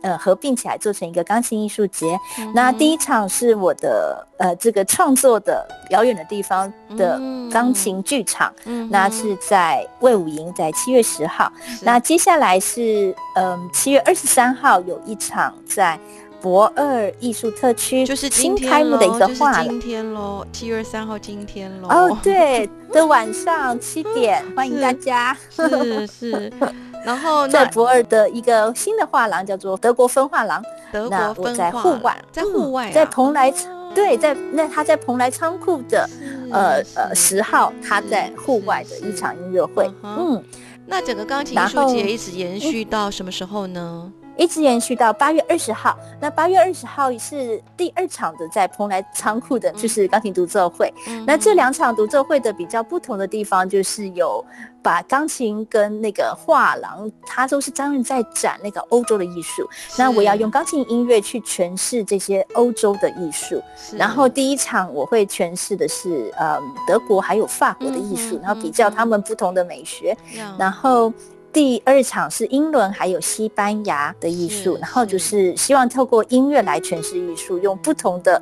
[0.04, 2.20] 呃，合并起来做成一个钢琴艺术节。
[2.54, 11.52] 那第一场是我的呃这个创作的遥远的地方的嗯钢琴剧场，嗯那是在魏武营，在七月十号。
[11.82, 15.98] 那接下来是嗯七月二十三号有一场在
[16.42, 19.64] 博二艺术特区，就是新开幕的一个画廊。
[19.70, 21.88] 今天喽，七月三号今天喽。
[21.88, 25.34] 哦，，对的，晚上七点， 欢迎大家。
[25.50, 26.52] 是是。
[27.04, 30.64] 然后在博尔的一个新的画廊，叫做德国分画廊。
[30.92, 36.08] 德国分化在户外，在户外啊，在蓬莱哦对，在那他在蓬莱仓库的
[36.52, 39.92] 呃呃十号，他在户外的一场音乐会。
[40.04, 40.44] 嗯
[40.86, 44.12] 那整个钢琴艺术然后节一直延续到什么时候呢？
[44.36, 45.98] 一直延续到八月二十号。
[46.20, 50.94] 那八月二十号是第二场的在蓬莱仓库的，就是钢琴独奏会。
[51.08, 54.44] 嗯那这两场独奏会的比较不同的地方，就是有
[54.84, 59.68] 把钢琴跟那个画廊，它都是专门在展那个欧洲的艺术。
[59.98, 63.64] 那我要用钢琴音乐去诠释这些欧洲的艺术。
[63.98, 70.16] 然后第一场我会诠释的是呃德国还有法国的艺术，嗯然后比较他们不同的美学。
[70.36, 71.12] 呀然后
[71.54, 78.42] 第二场是英伦还有西班牙的艺术，然后就是希望透过音乐来诠释艺术，用不同的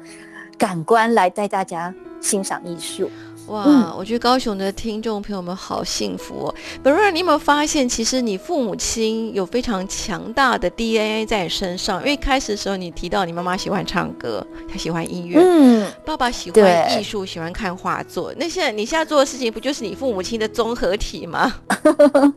[0.58, 3.12] 感官来带大家欣赏艺术。
[3.48, 6.56] 哇，嗯我觉得高雄的听众朋友们好幸福哦。
[6.82, 12.00] 本瑞，你有没有发现，其实你父母亲有非常强大的 DNA 在你身上？
[12.02, 18.34] 因为开始的时候你提到你妈妈喜欢唱歌，她喜欢音乐，嗯，爸爸喜欢艺术，喜欢看画作。
[18.38, 21.54] 那现在你现在做的事情，不就是你父母亲的综合体吗？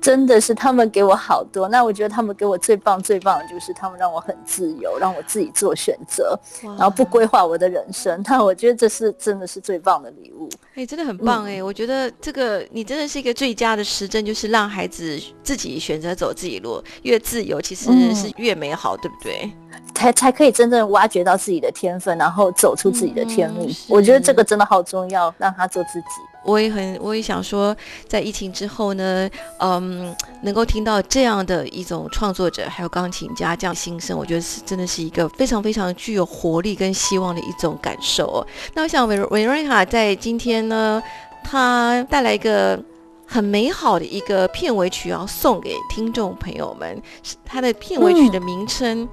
[0.00, 1.68] 真的是他们给我好多。
[1.68, 8.22] 那我觉得他们给我最棒最棒的就是他们让我很自由，让我自己做选择，然后不规划我的人生。
[8.28, 10.37] 那我觉得这是真的是最棒的礼物。
[10.74, 19.50] 哎、真的很棒哎、我觉得这个你真的是一个最佳的时针，就是让孩子自己选择走自己路，越自由其实嗯是越美好，对不对？
[19.94, 23.68] 才才可以真正挖掘到自己的天分，然后走出自己的天命。
[23.68, 26.06] 嗯我觉得这个真的好重要，让他做自己。
[26.48, 27.76] 我也很，我也想说，
[28.06, 29.28] 在疫情之后呢，
[29.58, 38.46] 嗯，能够听到这样的一种创作者，还有钢琴家这样心声，我觉得是真的是一个非常非常具有活力跟希望的一种感受哦。
[38.74, 41.02] 那我想维维瑞卡在今天呢，
[41.44, 42.82] 他带来一个。
[43.30, 49.06] 很美好的一个片尾曲要送给听众朋友们，是它的片尾曲的名称《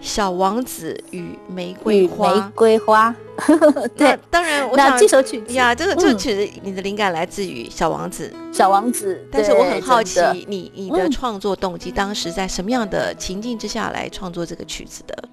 [0.00, 3.14] 小王子与玫瑰花》玫瑰花，
[3.96, 4.18] 对。
[4.30, 15.24] 当然，我那想这首曲子呀，这个这个嗯曲子，你的灵感来自于《小王子》，小王子，但是我很好奇你你的嗯创作动机，当时在什么样的情境之下来创作这个曲子的？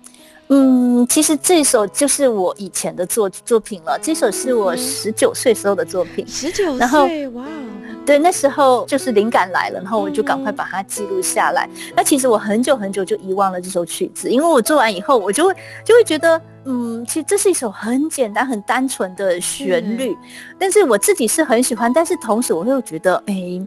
[0.47, 3.99] 嗯，其实这首就是我以前的作作品了。
[3.99, 6.24] 这首是我嗯十九岁时候的作品。
[6.28, 7.47] 十九岁，哇哦，
[8.05, 11.67] 对，那时候就是灵感来了，然后我就赶快嗯把它记录下来。
[11.95, 20.15] 那其实我很久很久就遗忘了这首曲子，因为我做完以后，我就会就会觉得，嗯，其实这是一首很简单、很单纯的旋律，
[20.59, 23.65] 但是我自己是很喜欢，但是同时我又觉得，哎。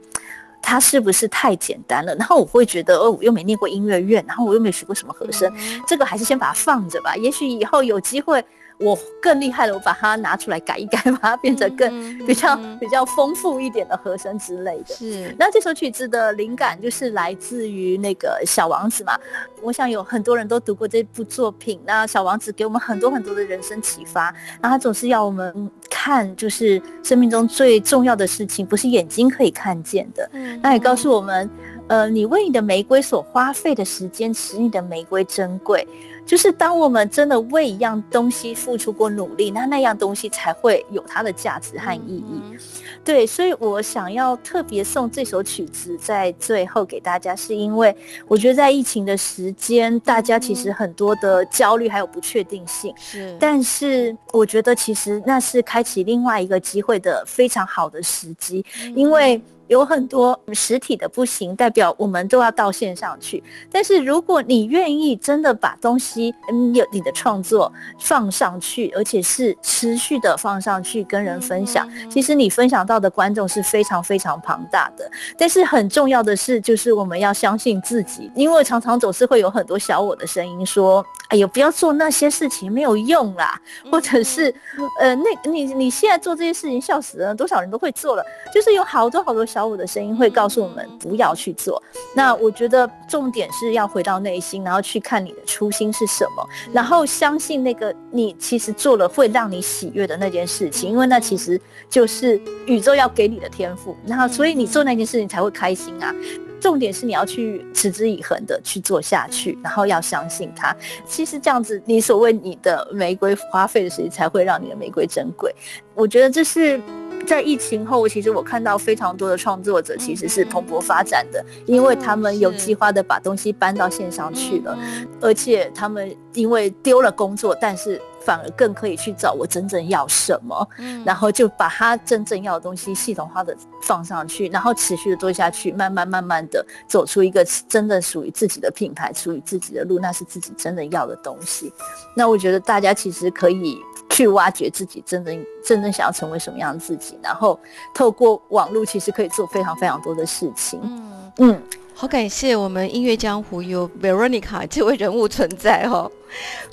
[0.61, 2.15] 它是不是太简单了？
[2.17, 7.15] 然后我会觉得，哦，我又没念过音乐院，然后我又没学过什么和声，嗯这个还是先把它放着吧。
[7.17, 8.45] 也许以后有机会，
[8.79, 14.95] 我更厉害了，我把它拿出来改一改，把它变成更嗯比较嗯比较丰富一点的和声之类的。
[14.95, 19.19] 是那这首曲子的灵感就是来自于那个小王子嘛，
[19.63, 21.81] 我想有很多人都读过这部作品。
[21.85, 30.29] 那小王子给我们很多很多的人生启发，然后他总是要我们看，就是生命中最重要的事情，不是眼睛可以看见的。
[30.33, 31.51] 嗯那也告诉我们，
[31.89, 35.87] 呃，你为你的玫瑰所花费的时间，使你的玫瑰珍贵。
[36.29, 42.43] 就是当我们真的为一样东西付出过努力，那那样东西才会有它的价值和意义。
[42.43, 42.59] 嗯
[43.03, 58.63] 对，所以我想要特别送这首曲子在最后给大家，是因为我觉得在疫情的时间，大家其实很多的焦虑还有不确定性，是，但是我觉得其实那是开启另外一个机会的非常好的时机，
[58.95, 59.41] 因为。
[59.69, 63.43] 有很多实体的不行，代表我们都要到线上去。
[63.71, 75.11] 但是如果你愿意真的把东西，嗯，有你的创作放上去，而且是持续的放上去跟人分享，其实你分享到的观众是非常非常庞大的。
[75.37, 83.61] 但是很重要的是，就是我们要相信自己，因为常常总是会有很多小我的声音说：“哎呦，不要做那些事情，没有用啦。”
[83.91, 84.55] 或者是，
[85.01, 88.25] 呃，那你你现在做这些事情，笑死了，多少人都会做了。
[88.55, 91.83] 就是有好多好多小我的声音会告诉我们不要去做。
[92.15, 103.97] 那我觉得重点是要回到内心，然后去看你的初心是什么，然后相信那个你其实做了会让你喜悦的那件事情，因为那其实就是宇宙要给你的天赋。
[104.07, 106.15] 然后，所以你做那件事情才会开心啊。
[106.61, 110.75] 重点是你要去持之以恒的去做下去，然后要相信它。
[111.07, 115.55] 其实这样子，你所谓你的玫瑰花费的时间才会让你的玫瑰珍贵。
[115.95, 116.81] 我觉得这是
[117.29, 124.77] 在疫情后，其实我看到非常多的创作者其实是蓬勃发展的，因为他们有计划的把东西搬到线上去了，
[125.21, 128.01] 而且他们因为丢了工作，但是。
[128.27, 130.69] 反而更可以去找我真正要什么，
[131.03, 141.73] 然后就把他真正要的东西系统化的放上去，然后持续的做下去，慢慢慢慢的走出一个真正属于自己的品牌，属于自己的路，那是自己真的要的东西。
[142.15, 143.79] 那我觉得大家其实可以
[144.19, 147.57] 去挖掘自己真正真正想要成为什么样的自己，然后
[147.95, 150.81] 透过网络其实可以做非常非常多的事情。
[150.83, 151.63] 嗯嗯。
[151.95, 156.11] 好感谢我们音乐江湖有 Veronica 这位人物存在哦。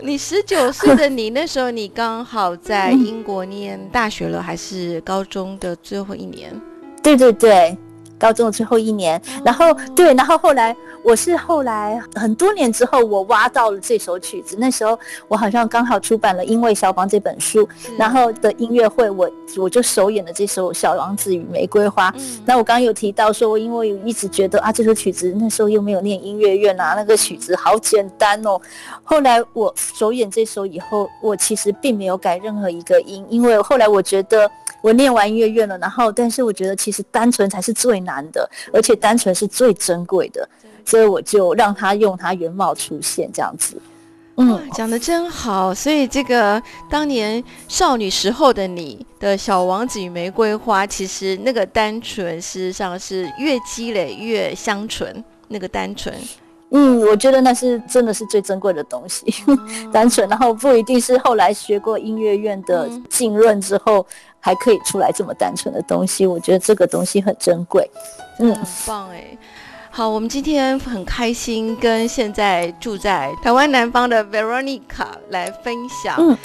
[0.01, 6.59] 你十九岁的你那时候你刚好在英国念大学了，还是高中的最后一年？
[7.03, 7.77] 对对对。
[8.17, 10.75] 高中的最后一年，然后对，然后后来
[11.05, 14.57] 我是后来很多年之后，我挖到了这首曲子。
[14.59, 22.09] 那时候我好像刚好出版了《因为肖邦》这本书，然后的音乐会，我我就首演了这首《小王子与玫瑰花》。
[22.43, 28.59] 那我刚刚有提到说，因为一直觉得啊，这首曲子那时候又没有念音乐院啊，那个曲子好简单哦。
[29.03, 34.49] 后来我首演这首以后，我其实并没有改任何一个音，因为后来我觉得。
[34.81, 40.47] 我念完音乐院了，然后，但是我觉得其实单纯才是最难的，而且单纯是最珍贵的，
[40.85, 43.81] 所以我就让他用他原貌出现这样子。
[44.37, 45.73] 嗯，讲的真好。
[45.73, 55.23] 所以这个当年少女时候的你的小王子与玫瑰花，其实那个单纯，事实上是越积累越香醇。
[55.47, 56.13] 那个单纯，
[56.71, 59.23] 嗯，我觉得那是真的是最珍贵的东西，
[59.93, 60.27] 单纯。
[60.27, 64.05] 然后不一定是后来学过音乐院的浸润之后。
[64.45, 67.89] 还可以出来这么单纯的东西，我觉得这个东西很珍贵，
[68.37, 69.35] 嗯，很棒哎。
[69.97, 76.37] 好，我们今天很开心跟现在住在台湾南方的 Veronica 来分享。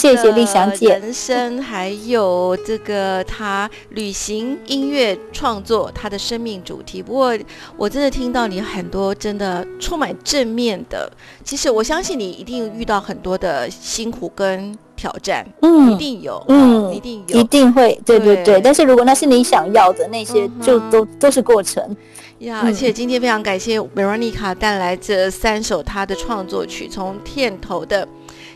[0.00, 7.00] 谢谢丽香姐，人生还有这个他旅行、音乐创作，他的生命主题。
[7.00, 7.32] 不过
[7.76, 11.08] 我真的听到你很多真的充满正面的。
[11.44, 18.60] 其实我相信你一定遇到很多的辛苦跟挑战，嗯，一定有，嗯，一定有，一定会，对对对。
[18.60, 21.96] 但是如果那是你想要的那些，就都都是过程
[22.40, 22.60] 呀。
[22.64, 28.06] 而且今天非常感谢 Veronica 带来这三首她的创作曲，从片头的。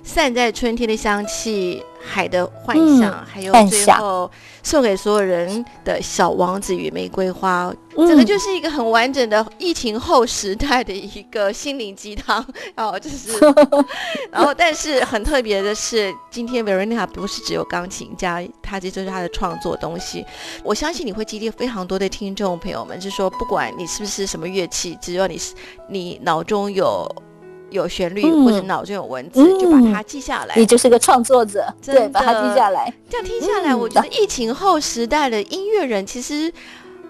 [0.02, 4.30] 散在春天的香气，海的幻想，还有最后
[4.62, 12.44] 送给所有人的小王子与玫瑰花，整个就是一个很完整的疫情后时代的一个心灵鸡汤
[12.76, 13.38] 哦，就是，
[14.32, 20.26] 然后但是很特别的是，今天 Veronica 不是只有钢琴家，他这就是他的创作东西。
[20.64, 25.54] 我相信你会激励非常多的听众朋友们，就是说不管你是不是什么乐器，只要你是
[25.88, 27.08] 你脑中有。
[27.72, 30.54] 有旋律或者脑中有文字，就把它记下来。
[30.56, 32.92] 你就是个创作者，对，把它记下来。
[33.10, 36.52] 这样听下来，我觉得疫情后时代的音乐人其实。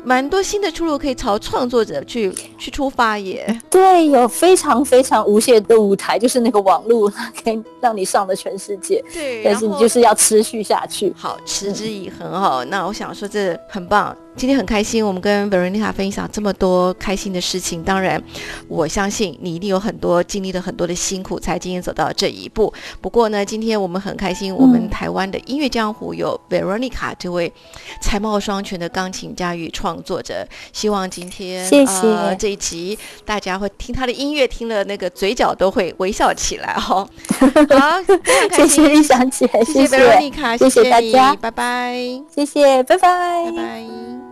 [0.05, 3.47] 蛮多新的出路可以朝创作者去去出发耶。
[3.71, 7.09] 对，有非常非常无限的舞台，就是那个网络
[7.45, 9.01] 可以让你上的全世界。
[9.15, 11.15] 对，但是你就是要持续下去。
[11.17, 12.65] 好，持之以恒哈。
[12.65, 17.83] 那我想说这很棒，今天很开心，我们跟 Veronica 分享这么多开心的事情。
[17.83, 18.21] 当然，
[18.67, 22.73] 我相信你一定有很多经历了很多的辛苦，才今天走到这一步。
[23.01, 27.53] 不过呢，今天我们很开心，我们台湾的音乐江湖有 Veronica 这位
[28.01, 29.93] 才貌双全的钢琴家与创。
[30.03, 37.09] 作者，希望今天谢谢这一集，大家会听他的音乐，听了那个嘴角都会微笑起来哦。
[37.79, 38.03] 好，
[38.51, 41.95] 谢谢李想姐，谢谢 Veronica，，谢谢大家，拜拜，
[42.35, 44.32] 谢谢，拜拜，拜拜。